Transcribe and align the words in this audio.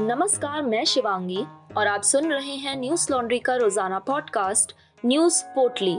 नमस्कार, 0.00 0.62
मैं 0.62 0.84
शिवांगी 0.84 1.44
और 1.76 1.86
आप 1.86 2.02
सुन 2.02 2.32
रहे 2.32 2.54
हैं 2.54 2.76
न्यूज़ 2.76 3.12
लॉन्ड्री 3.12 3.38
का 3.38 3.56
रोज़ाना 3.56 3.98
पॉडकास्ट 3.98 4.72
न्यूज़ 5.06 5.42
पोटली। 5.44 5.94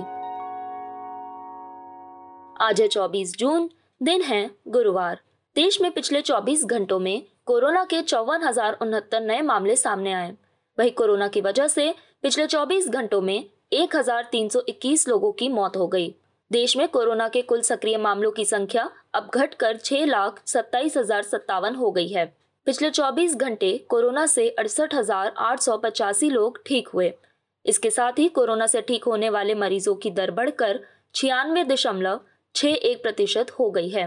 आज 2.65 2.81
है 2.81 2.87
24 2.87 3.35
जून, 3.37 3.69
दिन 4.03 4.21
है 4.21 4.49
गुरुवार। 4.67 5.19
देश 5.55 5.81
में 5.81 5.91
पिछले 5.91 6.21
24 6.21 6.65
घंटों 6.65 6.99
में 6.99 7.23
कोरोना 7.45 7.83
के 7.83 8.01
चौवन 8.01 8.43
हज़ार 8.43 8.77
उनहत्तर 8.81 9.21
नए 9.21 9.41
मामले 9.41 9.75
सामने 9.75 10.13
आए। 10.13 10.35
वही 10.79 10.89
कोरोना 10.89 11.27
की 11.27 11.41
वजह 11.41 11.67
से 11.67 11.95
पिछले 12.21 12.47
24 12.47 12.89
घंटों 12.89 13.21
में 13.21 13.49
1321 13.73 15.07
लोगों 15.07 15.31
की 15.31 15.49
मौत 15.49 15.77
हो 15.77 15.87
गई। 15.87 16.15
देश 16.51 16.77
में 16.77 16.87
कोरोना 16.87 17.27
के 17.27 17.41
कुल 17.41 17.61
सक्रिय 17.61 17.97
मामलों 17.97 18.31
की 18.31 18.45
संख्या 18.45 18.89
अब 19.13 19.29
घटकर 19.33 19.77
छह 19.77 20.05
लाख 20.05 20.41
सत्ताईस 20.45 20.97
हज़ार 20.97 21.21
सत्तावन 21.21 21.75
हो 21.75 21.91
गई 21.91 22.07
है। 22.07 22.40
पिछले 22.67 22.89
24 22.91 23.35
घंटे 23.35 23.77
कोरोना 23.89 24.25
से 24.25 24.47
अड़सठ 24.49 24.93
लोग 26.23 26.59
ठीक 26.65 26.87
हुए। 26.87 27.11
इसके 27.65 27.89
साथ 27.89 28.19
ही 28.19 28.27
कोरोना 28.29 28.67
से 28.67 28.81
ठीक 28.81 29.03
होने 29.03 29.29
वाले 29.29 29.55
मरीजों 29.55 29.95
की 29.95 30.09
दर 30.11 30.31
बढ़कर 30.31 30.79
छियानवे 31.15 31.63
दशमलव 31.63 32.19
छह 32.55 32.67
एक 32.67 33.01
प्रतिशत 33.03 33.51
हो 33.51 33.69
गई 33.71 33.89
है। 33.89 34.05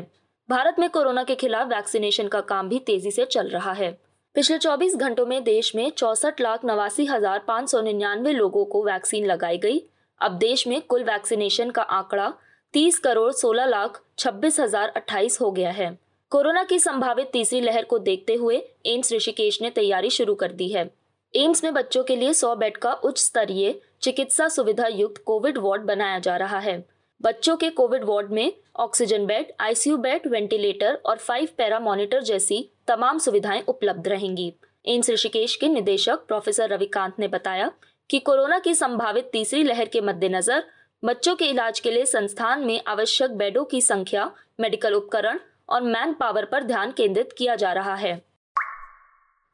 भारत 0.48 0.77
में 0.79 0.89
कोरोना 0.91 1.25
के 1.25 1.35
खिलाफ 1.35 1.69
वैक्सीनेशन 1.69 2.29
का 2.29 2.41
काम 2.43 2.69
भी 2.69 2.79
तेज़ी 2.79 3.11
से 3.11 3.25
चल 3.25 3.48
रहा 3.48 3.73
है। 3.73 3.91
पिछले 4.35 4.59
24 4.59 4.97
घंटों 4.97 5.27
में 5.27 5.43
देश 5.45 5.75
में 5.75 5.91
चौसठ 5.91 6.41
लाख 6.41 6.65
नवासी 6.65 7.07
हज़ार 7.07 7.39
पाँच 7.39 7.71
सौ 7.71 7.81
निन्यानवे 7.81 8.33
लोगों 8.33 8.65
को 8.65 8.84
वैक्सीन 8.84 9.27
लगाई 9.27 9.59
गई। 9.59 9.83
अब 10.21 10.39
देश 10.39 10.67
में 10.67 10.81
कुल 10.83 11.05
वैक्सीनेशन 11.05 11.71
का 11.71 11.83
आंकड़ा 11.83 12.33
तीस 12.75 12.98
करोड़ 12.98 13.31
सोलह 13.33 13.67
लाख 13.67 14.01
छब्बीस 14.19 14.61
हज़ार 14.61 14.89
अट्ठाईस 14.89 15.41
हो 15.41 15.51
गया 15.51 15.71
है। 15.71 15.91
कोरोना 16.34 16.62
की 16.65 16.79
संभावित 16.79 17.30
तीसरी 17.33 17.61
लहर 17.61 17.84
को 17.84 17.98
देखते 17.98 18.34
हुए 18.34 18.56
एम्स 18.87 19.12
ऋषिकेश 19.12 19.61
ने 19.62 19.70
तैयारी 19.70 20.11
शुरू 20.11 20.34
कर 20.34 20.52
दी 20.52 20.69
है। 20.69 20.91
एम्स 21.37 21.64
में 21.64 21.75
बच्चों 21.75 22.05
के 22.05 22.17
लिए 22.17 22.33
100 22.33 22.56
बेड 22.56 22.77
का 22.77 22.92
उच्च 22.92 23.19
स्तरीय 23.19 23.81
चिकित्सा 24.03 24.48
सुविधा 24.48 24.86
युक्त 24.86 25.22
कोविड 25.27 25.59
वार्ड 25.59 25.83
बनाया 25.83 26.19
जा 26.19 26.36
रहा 26.36 26.59
है। 26.59 26.84
बच्चों 27.22 27.56
के 27.56 27.70
कोविड 27.70 28.05
वार्ड 28.05 28.31
में 28.31 28.53
oxygen 28.77 29.27
bed, 29.27 29.53
ICU 29.61 29.97
bed, 29.97 30.27
ventilator 30.27 30.98
और 31.06 31.19
फाइव 31.19 31.48
पैरा 31.59 31.81
मॉनिटर 31.81 32.22
जैसी 32.22 32.70
तमाम 32.87 33.19
सुविधाएँ 33.19 33.62
उपलब्ध 33.69 34.09
रहेंगी। 34.09 34.53
एम्स 34.89 35.11
ऋषिकेश 35.11 35.56
के 35.56 35.69
निदेशक 35.69 36.27
प्रोफेसर 36.28 36.69
रविकांत 36.69 37.14
ने 37.19 37.28
बताया 37.28 37.72
कि 38.11 38.19
कोरोना 38.19 38.59
की 38.59 38.75
संभावित 38.75 39.31
तीसरी 39.33 39.62
लहर 39.62 39.89
के 39.89 40.00
मद्देनजर 40.00 40.64
बच्चों 41.05 41.37
के 41.37 41.44
इलाज 41.44 41.81
के 41.81 41.91
लिए 41.91 42.05
संस्थान 42.05 42.64
में 42.64 42.81
आवश्यक 42.87 43.31
बेडों 43.31 43.64
की 43.64 43.81
संख्या, 43.81 44.31
मेडिकल 44.61 44.92
उपकरण 44.92 45.39
और 45.69 45.83
मैन 45.83 46.12
पावर 46.12 46.45
पर 46.45 46.65
ध्यान 46.65 46.93
केंद्रित 46.93 47.33
किया 47.39 47.55
जा 47.55 47.73
रहा 47.73 47.95
है। 47.95 48.15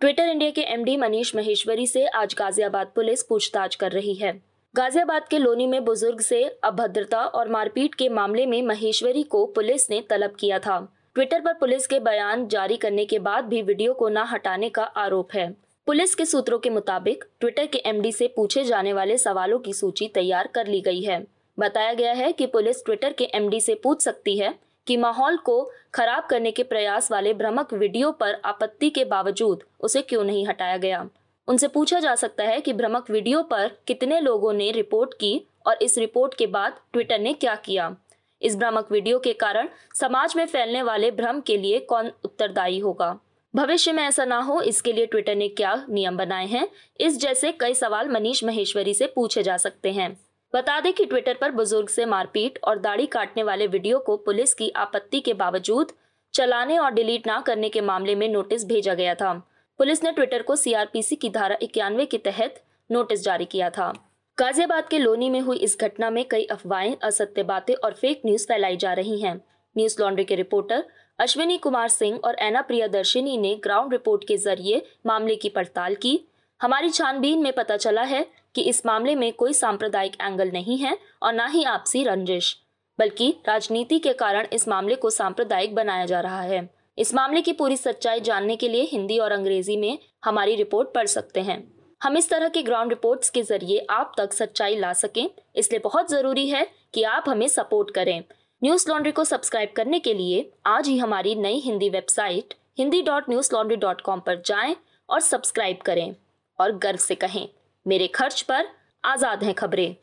ट्विटर 0.00 0.28
इंडिया 0.28 0.50
के 0.50 0.61
एमडी 0.61 0.97
मनीष 0.97 1.34
महेश्वरी 1.36 1.86
से 1.86 2.06
आज 2.06 2.34
गाजियाबाद 2.34 2.92
पुलिस 2.94 3.22
पूछताछ 3.22 3.75
कर 3.75 3.92
रही 3.92 4.14
है। 4.14 4.33
गाजियाबाद 4.75 5.28
के 5.28 5.39
लोनी 5.39 5.67
में 5.67 5.84
बुज़ुर्ग 5.84 6.20
से 6.20 6.42
अभद्रता 6.64 7.20
और 7.20 7.48
मारपीट 7.48 7.94
के 7.94 8.08
मामले 8.08 8.47
में 8.47 8.62
महेश्वरी 8.62 9.22
को 9.22 9.44
पुलिस 9.47 9.91
ने 9.91 10.00
तलब 10.00 10.36
किया 10.41 10.58
था। 10.58 10.78
ट्विटर 11.14 11.41
पर 11.41 11.52
पुलिस 11.52 11.86
के 11.86 11.98
बयान 12.00 12.47
जारी 12.48 12.77
करने 12.77 13.05
के 13.05 13.19
बाद 13.19 13.45
भी 13.45 13.62
वीडियो 13.62 13.95
को 13.95 14.08
न 14.08 14.17
हटाने 14.17 14.69
का 14.69 14.83
आरोप 14.83 15.33
है। 15.34 15.50
पुलिस 15.86 16.14
के 16.14 16.24
सूत्रों 16.24 16.58
के 16.58 16.70
मुताबिक 16.70 17.24
ट्विटर 17.41 17.67
के 17.67 17.78
एमडी 17.78 18.12
से 18.12 18.27
पूछे 18.36 18.64
जाने 18.64 18.92
वाले 18.92 19.19
सवालों 19.19 19.58
की 19.58 19.72
सूची 19.72 20.08
तैयार 20.08 20.47
कर 20.47 20.67
ली 20.67 20.80
गई 20.80 21.00
है। 21.00 21.24
बताया 21.58 21.92
गया 21.92 22.12
है 22.12 22.33
कि 22.33 22.47
पुलिस 22.47 22.84
ट्विटर 22.84 23.12
के 23.12 23.24
एमडी 23.24 23.61
से 23.61 23.74
पूछ 23.74 24.02
सकती 24.02 24.39
है 24.39 24.55
कि 24.91 24.96
माहौल 24.96 25.36
को 25.36 25.72
खराब 25.94 26.27
करने 26.30 26.50
के 26.50 26.62
प्रयास 26.62 27.12
वाले 27.12 27.34
भ्रमक 27.34 27.72
वीडियो 27.72 28.12
पर 28.12 28.41
आपत्ति 28.44 28.91
के 28.91 29.05
बावजूद 29.05 29.62
उसे 29.80 30.02
क्यों 30.02 30.24
नहीं 30.24 30.46
हटाया 30.46 30.77
गया? 30.77 31.08
उनसे 31.48 31.69
पूछा 31.69 32.00
जा 32.00 32.14
सकता 32.14 32.44
है 32.44 32.60
कि 32.60 32.72
भ्रमक 32.72 33.11
वीडियो 33.11 33.42
पर 33.42 33.72
कितने 33.86 34.20
लोगों 34.20 34.52
ने 34.52 34.70
रिपोर्ट 34.70 35.14
की 35.14 35.46
और 35.66 35.78
इस 35.83 35.98
रिपोर्ट 35.98 36.34
के 36.34 36.46
बाद 36.46 36.73
ट्विटर 36.92 37.18
ने 37.18 37.33
क्या 37.33 37.55
किया? 37.55 37.96
इस 38.42 38.56
भ्रामक 38.56 38.92
वीडियो 38.92 39.18
के 39.18 39.33
कारण 39.33 39.68
समाज 39.95 40.36
में 40.36 40.46
फैलने 40.46 40.83
वाले 40.83 41.11
भ्रम 41.11 41.40
के 41.40 41.57
लिए 41.57 41.80
कौन 41.80 42.11
उत्तरदायी 42.24 42.78
होगा? 42.78 43.18
भविष्य 43.55 43.92
में 43.92 44.02
ऐसा 44.02 44.24
ना 44.24 44.39
हो, 44.39 44.61
इसके 44.61 44.92
लिए 44.92 45.07
ट्विटर 45.07 45.34
ने 45.34 45.48
क्या 45.48 45.86
नियम 45.90 46.17
बनाए 46.17 46.46
हैं? 46.46 46.68
इस 47.01 47.20
जैसे 47.20 47.52
कई 47.52 47.74
सवाल 47.74 48.08
मनीष 48.08 48.45
महेश्वरी 48.45 48.95
से 48.95 49.07
पूछे 49.07 49.42
जा 49.42 49.57
सकते 49.57 49.92
हैं। 49.92 50.30
बता 50.55 50.80
दें 50.80 50.92
कि 50.92 51.05
ट्विटर 51.05 51.34
पर 51.34 51.50
बुज़ुर्ग 51.50 51.88
से 51.88 52.05
मारपीट 52.05 52.58
और 52.64 52.78
दाढ़ी 52.78 53.06
काटने 53.06 53.42
वाले 53.42 53.66
वीडियो 53.66 53.98
को 53.98 54.16
पुलिस 54.16 54.55
की 54.55 54.70
आपत्ति 54.70 55.20
के 55.20 55.34
बावजूद 55.34 55.92
चलाने 56.34 56.78
और 56.78 56.90
डिलीट 56.90 57.28
न 57.28 57.40
करने 57.40 57.68
के 57.68 57.80
मामले 57.80 58.14
में 58.14 58.28
नोटिस 58.28 58.64
भेजा 58.64 58.94
गया 58.94 59.14
था। 59.14 59.33
पुलिस 59.78 60.05
ने 60.05 60.12
ट्विटर 60.12 60.42
को 60.42 60.56
सीआरपीसी 60.56 61.16
की 61.16 61.28
धारा 61.30 61.56
इक्यानवे 61.62 62.06
के 62.06 62.18
तहत 62.18 62.62
नोटिस 62.92 63.24
जारी 63.24 63.44
किया 63.44 63.70
था। 63.70 63.92
गाजियाबाद 64.39 64.89
के 64.89 64.98
लोनी 64.98 65.30
में 65.30 65.40
हुई 65.40 65.56
इस 65.56 65.77
घटना 65.80 66.10
में 66.10 66.24
कई 66.24 66.44
अफवाहें, 66.44 66.96
असत्य 67.02 67.42
बातें 67.42 67.74
और 67.74 67.92
फेक 67.92 68.22
न्यूज़ 68.27 68.46
फैलाई 68.46 68.77
जा 68.77 68.92
रही 68.92 69.20
हैं। 69.20 69.34
न्यूज़ 69.77 70.02
लॉन्ड्री 70.02 70.24
के 70.24 70.34
रिपोर्टर 70.34 70.84
अश्विनी 71.18 71.58
कुमार 71.58 71.89
सिंह 71.89 72.20
और 72.24 72.36
एना 72.40 72.62
प्रिया 72.62 72.86
प्रियदर्शिनी 72.86 73.36
ने 73.39 73.55
ग्राउंड 73.55 73.92
रिपोर्ट 73.92 74.24
के 74.28 74.36
ज़रिए 74.36 74.83
मामले 75.06 75.36
की 75.36 75.48
पड़ताल 75.48 75.94
की। 75.94 76.20
हमारी 76.62 76.90
छानबीन 76.90 77.42
में 77.42 77.52
पता 77.52 77.77
चला 77.77 78.02
है 78.02 78.27
कि 78.55 78.62
इस 78.62 78.84
मामले 78.86 79.14
में 79.14 79.33
कोई 79.33 79.52
सांप्रदायिक 79.52 80.16
एंगल 80.22 80.50
नहीं 80.50 80.78
है 80.78 80.96
और 81.22 81.33
ना 81.33 81.46
ही 81.46 81.64
आपसी 81.66 82.02
रंजिश, 82.05 82.56
बल्कि 82.98 83.34
राजनीति 83.48 83.98
के 83.98 84.12
कारण 84.14 84.46
इस 84.52 84.68
मामले 84.68 84.94
को 84.94 85.11
सांप्रदायिक 85.11 85.74
बनाया 85.74 86.06
जा 86.06 86.20
रहा 86.20 86.40
है। 86.42 86.68
इस 86.98 87.14
मामले 87.14 87.40
की 87.42 87.52
पूरी 87.52 87.77
सच्चाई 87.77 88.20
जानने 88.20 88.56
के 88.56 88.68
लिए 88.68 88.83
हिंदी 88.83 89.18
और 89.18 89.33
अंग्रेज़ी 89.33 89.77
में 89.77 89.98
हमारी 90.24 90.56
रिपोर्ट 90.56 90.89
पढ़ 90.94 91.06
सकते 91.08 91.40
हैं। 91.40 91.62
हम 92.00 92.16
इस 92.16 92.28
तरह 92.30 92.48
के 92.48 92.62
ग्राउंड 92.62 92.90
रिपोर्ट्स 92.90 93.30
के 93.30 93.42
ज़रिए 93.42 93.86
आप 93.90 94.12
तक 94.16 94.33
सच्चाई 94.33 94.77
ला 94.77 94.92
सकें, 94.94 95.28
इसलिए 95.56 95.80
बहुत 95.80 96.10
ज़रूरी 96.10 96.48
है 96.48 96.66
कि 96.94 97.02
आप 97.05 97.24
हमें 97.28 97.46
सपोर्ट 97.48 97.90
करें। 97.90 98.22
न्यूज़ 98.62 98.89
लॉन्ड्री 98.89 99.12
को 99.12 99.24
सब्सक्राइब 99.24 99.72
करने 99.77 99.98
के 99.98 100.14
लिए 100.14 100.50
आज 100.66 100.89
ही 100.89 100.96
हमारी 100.98 101.34
नई 101.36 101.58
Hindi 101.58 101.89
website 101.90 102.55
Hindi 102.78 103.00
dot 103.02 103.28
news 103.30 103.50
laundry 103.55 103.77
dot 103.77 104.00
com 104.00 104.20
पर 104.20 104.42
जाएँ 104.46 104.77
और 105.08 105.20
सब्सक्राइब 105.20 105.78
करें 105.78 106.14
और 106.58 106.77
गर्व 106.78 106.98
से 106.98 107.14
कहें। 107.14 107.48
मेरे 107.86 108.07
खर्च 108.07 108.41
पर 108.42 108.67
आज़ाद 109.05 109.42
हैं 109.45 109.52
खबरें। 109.55 109.95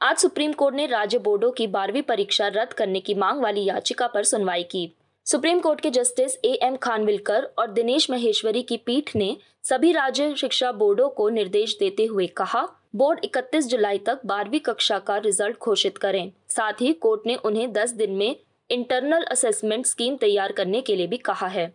आज 0.00 0.16
सुप्रीम 0.18 0.52
कोर्ट 0.52 0.74
ने 0.74 0.86
राज्य 0.86 1.18
बोर्डों 1.18 1.50
की 1.50 1.66
बारहवीं 1.66 2.02
परीक्षा 2.02 2.46
रद्द 2.46 2.72
करने 2.72 3.00
की 3.00 3.14
मांग 3.14 3.42
वाली 3.42 3.64
याचिका 3.64 4.06
पर 4.06 4.24
सुनवाई 4.24 4.62
की। 4.62 4.92
सुप्रीम 5.26 5.60
कोर्ट 5.60 5.80
के 5.80 5.90
जस्टिस 5.90 6.36
ए 6.36 6.52
एम 6.62 6.76
खानविलकर 6.76 7.44
और 7.58 7.70
दिनेश 7.70 8.10
महेश्वरी 8.10 8.62
की 8.62 8.76
पीठ 8.76 9.14
ने 9.16 9.36
सभी 9.64 9.92
राज्य 9.92 10.34
शिक्षा 10.36 10.72
बोर्डों 10.72 11.08
को 11.08 11.28
निर्देश 11.28 11.76
देते 11.80 12.04
हुए 12.04 12.26
कहा, 12.26 12.66
बोर्ड 12.94 13.20
31 13.24 13.66
जुलाई 13.66 13.98
तक 13.98 14.20
बारहवीं 14.26 14.60
कक्षा 14.60 14.98
का 14.98 15.16
रिज़ल्ट 15.18 15.58
घोषित 15.58 15.98
करें। 15.98 16.32
साथ 16.48 16.80
ही 16.80 16.92
कोर्ट 16.92 17.26
ने 17.26 17.36
उन्हें 17.36 17.72
10 17.72 17.92
दिन 17.92 18.16
में 18.16 18.36
इंटरनल 18.70 19.22
असेसमेंट 19.26 19.86
स्कीम 19.86 20.16
तैयार 20.16 20.52
करने 20.52 20.80
के 20.80 20.96
लिए 20.96 21.06
भी 21.06 21.16
कहा 21.22 21.46
है। 21.48 21.66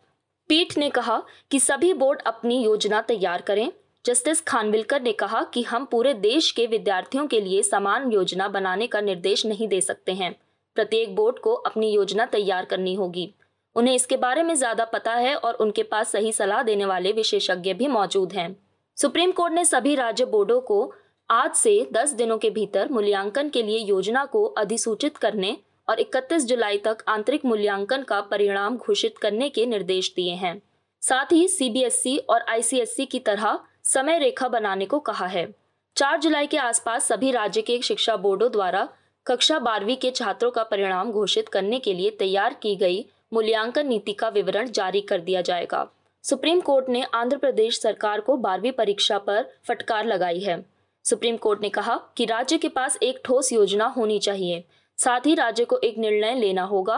पीठ 0.49 0.77
ने 0.77 0.89
कहा 0.89 1.21
कि 1.51 1.59
सभी 1.61 1.93
बोर्ड 1.95 2.21
अपनी 2.27 2.63
योजना 2.63 3.01
तैयार 3.03 3.41
करें 3.41 3.71
जस्टिस 4.05 4.41
खानविलकर 4.41 5.01
ने 5.01 5.11
कहा 5.11 5.41
कि 5.43 5.61
हम 5.63 5.85
पूरे 5.85 6.13
देश 6.13 6.51
के 6.51 6.65
विद्यार्थियों 6.67 7.25
के 7.27 7.39
लिए 7.41 7.61
समान 7.63 8.11
योजना 8.11 8.47
बनाने 8.47 8.87
का 8.87 9.01
निर्देश 9.01 9.45
नहीं 9.45 9.67
दे 9.67 9.79
सकते 9.81 10.13
हैं। 10.13 10.31
प्रत्येक 10.77 11.15
बोर्ड 11.15 11.39
को 11.39 11.53
अपनी 11.53 11.91
योजना 11.91 12.25
तैयार 12.25 12.65
करनी 12.65 12.93
होगी। 12.93 13.33
उन्हें 13.75 13.95
इसके 13.95 14.17
बारे 14.17 14.43
में 14.43 14.53
ज़्यादा 14.55 14.85
पता 14.85 15.13
है 15.13 15.35
और 15.35 15.53
उनके 15.55 15.83
पास 15.83 16.11
सही 16.11 16.31
सलाह 16.31 16.63
देने 16.63 16.85
वाले 16.85 17.11
विशेषज्ञ 17.11 17.73
भी 17.73 17.87
मौजूद 17.87 18.33
हैं। 18.33 18.55
सुप्रीम 18.97 19.31
कोर्ट 19.31 19.53
ने 19.53 19.65
सभी 19.65 19.95
राज्य 19.95 20.25
बोर्डों 20.25 20.61
को 20.61 20.93
आज 21.29 21.53
से 21.55 21.77
10 21.93 22.13
दिनों 22.13 22.37
के 22.37 22.49
भीतर 22.49 22.91
मूल्यांकन 22.91 23.49
के 23.49 23.63
लिए 23.63 23.77
योजना 23.79 24.25
को 24.25 24.43
अधिसूचित 24.57 25.17
करने 25.17 25.57
और 25.89 25.99
31 25.99 26.45
जुलाई 26.45 26.77
तक 26.77 27.03
आंतरिक 27.07 27.45
मूल्यांकन 27.45 28.03
का 28.03 28.21
परिणाम 28.21 28.77
घोषित 28.77 29.17
करने 29.17 29.49
के 29.49 29.65
निर्देश 29.65 30.13
दिए 30.15 30.33
हैं। 30.35 30.61
साथ 31.03 31.31
ही 31.31 31.47
सीबीएसई 31.47 32.17
और 32.19 32.45
आईसीएसई 32.49 33.05
की 33.05 33.19
तरह 33.19 33.59
समय 33.85 34.19
रेखा 34.19 34.47
बनाने 34.47 34.85
को 34.85 34.99
कहा 34.99 35.25
है। 35.25 35.53
चार 35.95 36.19
जुलाई 36.19 36.47
के 36.47 36.57
आसपास 36.57 37.05
सभी 37.05 37.31
राज्य 37.31 37.61
के 37.61 37.81
शिक्षा 37.81 38.15
बोर्डों 38.15 38.51
द्वारा 38.51 38.87
कक्षा 39.25 39.59
बारहवीं 39.59 39.97
के 39.97 40.11
छात्रों 40.11 40.51
का 40.51 40.63
परिणाम 40.63 41.11
घोषित 41.11 41.49
करने 41.49 41.79
के 41.79 41.93
लिए 41.93 42.09
तैयार 42.09 42.53
की 42.53 42.75
गई 42.75 43.05
मूल्यांकन 43.33 43.87
नीति 43.87 44.13
का 44.13 44.29
विवरण 44.29 44.69
जारी 44.69 45.01
कर 45.01 45.21
दिया 45.21 45.41
जाएगा। 45.41 45.87
सुप्रीम 46.23 46.59
कोर्ट 46.59 46.89
ने 46.89 47.03
आंध्र 47.03 47.37
प्रदेश 47.37 47.81
सरकार 47.81 48.21
को 48.21 48.37
बारहवीं 48.37 48.71
परीक्षा 48.71 49.17
पर 49.17 49.45
फटकार 49.67 50.05
लगाई 50.05 50.39
है। 50.39 50.65
सुप्रीम 51.03 51.37
कोर्ट 51.37 51.61
ने 51.61 51.69
कहा 51.69 51.99
कि 52.17 52.25
राज्य 52.25 52.57
के 52.57 52.69
पास 52.69 52.97
एक 53.03 53.21
ठोस 53.25 53.53
योजना 53.53 53.85
होनी 53.85 54.19
चाहिए। 54.19 54.63
साथ 54.97 55.19
ही 55.25 55.35
राज्य 55.35 55.65
को 55.65 55.77
एक 55.77 55.97
निर्णय 55.97 56.35
लेना 56.35 56.63
होगा। 56.63 56.97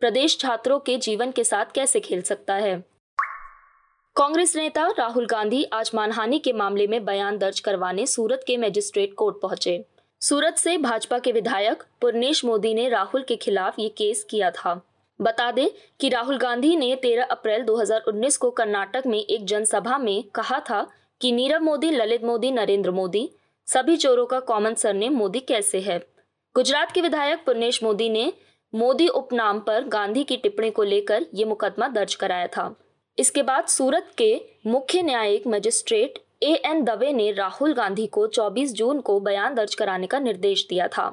प्रदेश 0.00 0.38
छात्रों 0.38 0.78
के 0.78 0.96
जीवन 0.96 1.30
के 1.30 1.44
साथ 1.44 1.64
कैसे 1.74 2.00
खेल 2.00 2.22
सकता 2.22 2.54
है? 2.54 2.93
कांग्रेस 4.16 4.56
नेता 4.56 4.86
राहुल 4.98 5.26
गांधी 5.26 5.64
आज 5.72 5.90
मानहानि 5.94 6.38
के 6.38 6.52
मामले 6.52 6.86
में 6.86 7.04
बयान 7.04 7.38
दर्ज 7.38 7.60
करवाने 7.60 8.06
सूरत 8.06 8.44
के 8.46 8.56
मजिस्ट्रेट 8.56 9.14
कोर्ट 9.14 9.36
पहुँचे। 9.42 9.84
सूरत 10.20 10.54
से 10.56 10.78
भाजपा 10.78 11.18
के 11.18 11.32
विधायक 11.32 11.82
पुरनेश 12.00 12.44
मोदी 12.44 12.74
ने 12.74 12.88
राहुल 12.88 13.22
के 13.22 13.36
खिलाफ 13.36 13.78
ये 13.78 13.88
केस 13.88 14.26
किया 14.30 14.50
था। 14.50 14.80
बता 15.20 15.50
दें 15.50 15.68
कि 16.00 16.08
राहुल 16.08 16.38
गांधी 16.38 16.76
ने 16.76 16.96
13 16.96 17.24
अप्रैल 17.24 17.62
2019 17.62 18.36
को 18.36 18.50
कर्नाटक 18.50 19.02
में 19.06 19.18
एक 19.18 19.44
जनसभा 19.44 19.98
में 19.98 20.22
कहा 20.22 20.60
था 20.60 20.86
कि 21.20 21.32
नीरव 21.32 21.60
मोदी, 21.60 21.90
ललित 21.90 22.24
मोदी, 22.24 22.50
नरेंद्र 22.50 22.90
मोदी, 22.90 23.30
सभी 23.66 23.96
चोरों 23.96 24.26
का 24.26 24.40
कॉमन 24.40 24.74
सरनेम 24.74 25.12
मोदी 25.12 25.40
कैसे 25.40 25.80
है? 25.80 25.98
गुजरात 26.54 26.92
के 26.92 27.00
विधायक 27.00 27.44
पुर्नेश 27.46 27.82
मोदी 27.82 28.08
ने 28.08 28.32
मोदी 28.74 29.08
उपनाम 29.08 29.60
पर 29.60 29.84
गांधी 29.84 30.24
की 30.24 30.36
टिप्पणी 30.36 30.70
को 30.70 30.82
लेकर 30.82 31.26
ये 31.34 31.44
मुकदमा 31.44 31.88
दर्ज 31.88 32.14
कराया 32.14 32.46
था। 32.46 32.74
इसके 33.18 33.42
बाद 33.42 33.66
सूरत 33.66 34.10
के 34.18 34.34
मुख्य 34.66 35.02
न्यायिक 35.02 35.46
मजिस्ट्रेट 35.46 36.18
ए 36.42 36.54
एन 36.66 36.82
दवे 36.84 37.12
ने 37.12 37.30
राहुल 37.32 37.72
गांधी 37.74 38.06
को 38.06 38.26
24 38.28 38.72
जून 38.72 39.00
को 39.00 39.18
बयान 39.20 39.54
दर्ज 39.54 39.74
कराने 39.74 40.06
का 40.06 40.18
निर्देश 40.18 40.66
दिया 40.70 40.88
था। 40.88 41.08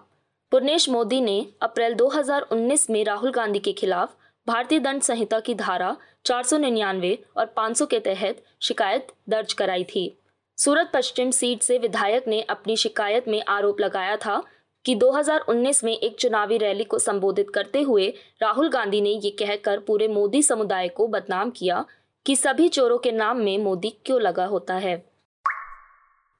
पुर्नेश 0.51 0.89
मोदी 0.89 1.19
ने 1.21 1.45
अप्रैल 1.61 1.93
2019 1.93 2.89
में 2.89 3.03
राहुल 3.05 3.31
गांधी 3.31 3.59
के 3.59 3.73
खिलाफ 3.73 4.15
भारतीय 4.47 4.79
दंड 4.79 5.01
संहिता 5.01 5.39
की 5.39 5.55
धारा 5.55 5.95
चार 6.25 6.43
सौ 6.43 6.57
निन्यानवे 6.57 7.17
और 7.37 7.53
500 7.57 7.85
के 7.85 7.99
तहत 7.99 8.43
शिकायत 8.61 9.07
दर्ज 9.29 9.53
कराई 9.53 9.83
थी। 9.83 10.17
सूरत 10.57 10.91
पश्चिम 10.93 11.31
सीट 11.31 11.61
से 11.61 11.77
विधायक 11.77 12.27
ने 12.27 12.41
अपनी 12.41 12.77
शिकायत 12.77 13.27
में 13.27 13.41
आरोप 13.47 13.79
लगाया 13.81 14.15
था 14.15 14.41
कि 14.85 14.95
2019 14.95 15.83
में 15.83 15.97
एक 15.97 16.15
चुनावी 16.19 16.57
रैली 16.57 16.83
को 16.83 16.99
संबोधित 16.99 17.49
करते 17.49 17.81
हुए 17.81 18.13
राहुल 18.41 18.69
गांधी 18.69 19.01
ने 19.01 19.09
ये 19.09 19.29
कहकर 19.29 19.79
पूरे 19.79 20.07
मोदी 20.07 20.43
समुदाय 20.43 20.87
को 20.87 21.07
बदनाम 21.07 21.49
किया 21.49 21.85
कि 22.25 22.35
सभी 22.35 22.67
चोरों 22.67 22.97
के 22.97 23.11
नाम 23.11 23.37
में 23.37 23.57
मोदी 23.57 23.89
क्यों 24.05 24.21
लगा 24.21 24.45
होता 24.45 24.73
है। 24.73 25.11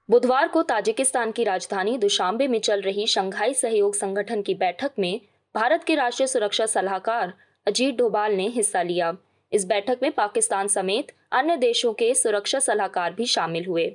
बुधवार 0.10 0.48
को 0.48 0.62
ताजिकिस्तान 0.62 1.32
की 1.32 1.44
राजधानी 1.44 1.98
दुशांबे 1.98 2.48
में 2.48 2.60
चल 2.60 2.82
रही 2.82 3.08
शंघाई 3.08 3.54
सहयोग 3.54 3.96
संगठन 3.96 4.42
की 4.42 4.54
बैठक 4.54 4.92
में 5.00 5.22
भारत 5.56 5.84
के 5.84 5.96
राष्ट्रीय 5.96 6.28
सुरक्षा 6.28 6.66
सलाहकार 6.66 7.34
अजीत 7.68 7.96
डोभाल 7.96 8.34
ने 8.34 8.48
हिस्सा 8.48 8.82
लिया। 8.82 9.18
इस 9.54 9.66
बैठक 9.66 10.00
में 10.04 10.12
पाकिस्तान 10.12 10.68
समेत 10.68 11.08
अन्य 11.32 11.58
देशों 11.58 11.94
के 11.94 12.14
सुरक्षा 12.14 12.60
सलाहकार 12.60 13.14
भी 13.14 13.26
शामिल 13.26 13.66
हुए। 13.66 13.86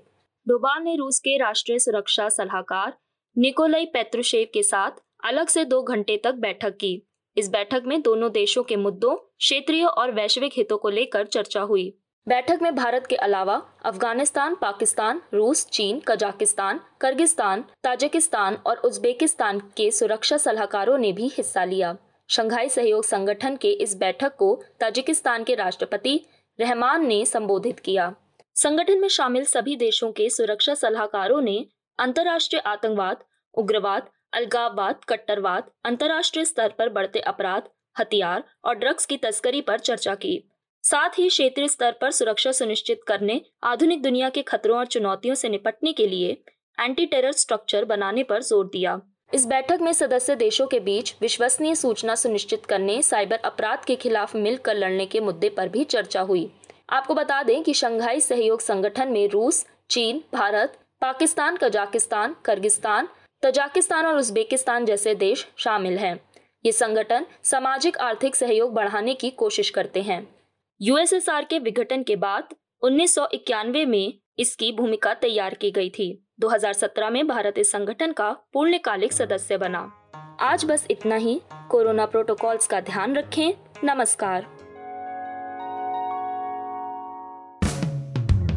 डोभाल 0.49 0.83
ने 0.83 0.97
रूस 0.97 1.19
के 1.19 1.37
राष्ट्रीय 1.39 1.79
सुरक्षा 1.79 2.29
सलाहकार 2.29 2.97
निकोलाई 3.39 3.87
पेत्रुशेव 3.87 4.47
के 4.55 4.63
साथ 4.63 4.91
अलग 5.25 5.49
से 5.49 5.65
दो 5.65 5.83
घंटे 5.83 6.17
तक 6.17 6.35
बैठक 6.35 6.77
की। 6.77 7.03
इस 7.37 7.49
बैठक 7.49 7.83
में 7.87 8.03
दोनों 8.03 8.33
देशों 8.33 8.63
के 8.63 8.77
मुद्दों, 8.77 9.17
क्षेत्रीय 9.17 9.85
और 9.85 10.13
वैश्विक 10.13 10.53
हितों 10.57 10.79
को 10.79 10.89
लेकर 10.89 11.27
चर्चा 11.27 11.61
हुई। 11.61 11.99
बैठक 12.29 12.59
में 12.63 12.75
भारत 12.75 13.07
के 13.07 13.17
अलावा 13.17 13.63
अफ़गानिस्तान, 13.85 14.55
पाकिस्तान, 14.55 15.23
रूस, 15.35 15.67
चीन, 15.67 16.01
कजाकिस्तान, 16.09 16.81
कर्गिस्तान, 17.01 17.65
ताजिकिस्तान 17.85 18.55
और 18.67 18.77
उज्बेकिस्तान 18.77 19.61
के 19.77 19.91
सुरक्षा 19.91 20.37
सलाहकारों 20.37 20.99
ने 20.99 21.13
भी 21.13 21.29
हिस्सा 21.29 21.65
लिया। 21.65 21.97
शंघाई 22.31 22.69
सहयोग 22.69 23.05
संगठन 23.05 23.57
के 23.57 23.71
इस 23.71 23.97
बैठक 23.97 24.37
को 24.37 24.63
ताजिकिस्तान 24.81 25.45
के 25.45 25.55
राष्ट्रपति 25.55 26.21
रहमान 26.61 27.07
ने 27.07 27.25
संबोधित 27.25 27.81
किया। 27.81 28.15
संगठन 28.55 28.99
में 28.99 29.09
शामिल 29.09 29.45
सभी 29.45 29.77
देशों 29.77 30.13
के 30.13 30.31
सुरक्षा 30.31 30.75
सलाहकारों 30.75 31.41
ने 31.41 31.67
अंतर्राष्ट्रीय 31.99 32.61
आतंकवाद, 32.61 33.25
उग्रवाद, 33.55 34.09
अलगाववाद, 34.33 35.01
कट्टरवाद, 35.09 35.71
अंतर्राष्ट्रीय 35.85 36.45
स्तर 36.45 36.75
पर 36.79 36.89
बढ़ते 36.89 37.21
अपराध, 37.21 37.69
हथियार 37.97 38.45
और 38.65 38.75
ड्रग्स 38.75 39.07
की 39.07 39.17
तस्करी 39.17 39.61
पर 39.61 39.79
चर्चा 39.79 40.15
की। 40.15 40.43
साथ 40.85 41.19
ही 41.19 41.29
क्षेत्रीय 41.29 41.69
स्तर 41.69 41.97
पर 42.01 42.11
सुरक्षा 42.11 42.53
सुनिश्चित 42.53 43.01
करने, 43.07 43.41
आधुनिक 43.63 44.03
दुनिया 44.03 44.29
के 44.29 44.43
खतरों 44.43 44.79
और 44.79 44.87
चुनौतियों 44.87 45.35
से 45.35 45.49
निपटने 45.49 45.93
के 45.93 46.07
लिए 46.07 46.37
एंटी 46.79 47.07
टेरर 47.07 47.33
स्ट्रक्चर 47.33 47.85
बनाने 47.85 48.23
पर 48.23 48.43
ज़ोर 48.43 48.67
दिया। 48.67 49.01
इस 49.33 49.47
बैठक 49.47 49.79
में 49.81 49.93
सदस्य 49.93 50.35
देशों 50.37 50.67
के 50.67 50.81
बीच 50.81 51.15
विश्वसनीय 51.21 51.75
सूचना 51.75 52.15
सुनिश्चित 52.15 52.67
करने, 52.67 53.01
साइबर 53.03 53.37
अपराध 53.37 53.85
के 53.85 53.97
खिलाफ 53.97 54.37
मिलकर 54.37 54.75
लड़ने 54.75 55.07
के 55.07 55.21
मुद्दे 55.21 55.49
पर 55.49 55.69
भी 55.69 55.85
चर्चा 55.85 56.21
हुई। 56.21 56.51
आपको 56.91 57.15
बता 57.15 57.43
दें 57.43 57.63
कि 57.63 57.75
शंघाई 57.75 58.21
सहयोग 58.21 58.61
संगठन 58.61 59.13
में 59.13 59.29
रूस, 59.29 59.65
चीन, 59.91 60.23
Bharat 60.33 60.79
Pakistan, 61.07 61.57
Kazakhstan, 61.57 62.37
Kyrgyzstan, 62.45 63.09
Tajikistan 63.43 64.07
और 64.07 64.17
उज्बेकिस्तान 64.17 64.85
जैसे 64.85 65.15
देश 65.15 65.49
शामिल 65.57 65.99
हैं। 65.99 66.21
ये 66.65 66.73
संगठन 66.73 67.27
सामाजिक, 67.43 67.99
आर्थिक 67.99 68.37
सहयोग 68.37 68.75
बढ़ाने 68.75 69.15
की 69.15 69.31
कोशिश 69.31 69.71
करते 69.71 70.03
हैं। 70.03 70.35
यूएसएसआर 70.83 71.45
के 71.45 71.59
विघटन 71.59 72.03
के 72.03 72.17
बाद 72.17 72.49
उन्नीस 72.83 73.15
सौ 73.15 73.29
इक्यानवे 73.33 73.85
में 73.85 74.15
इसकी 74.39 74.73
भूमिका 74.73 75.15
तैयार 75.15 75.55
की 75.55 75.71
गई 75.71 75.91
थी। 75.91 76.27
2017 76.41 77.11
में 77.11 77.29
भारत 77.29 77.59
इस 77.59 77.73
संगठन 77.73 78.13
का 78.13 78.31
पूर्णकालिक 78.53 79.13
सदस्य 79.13 79.59
बना। 79.59 80.11
आज 80.41 80.65
बस 80.65 80.87
इतना 80.91 81.17
ही। 81.17 81.41
कोरोना 81.71 82.07
प्रोटोकॉल्स 82.07 82.67
का 82.67 82.81
ध्यान 82.81 83.17
रखें। 83.17 83.53
नमस्कार। 83.85 84.56